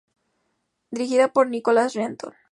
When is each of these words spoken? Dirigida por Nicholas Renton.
Dirigida 0.89 1.31
por 1.31 1.47
Nicholas 1.47 1.93
Renton. 1.93 2.33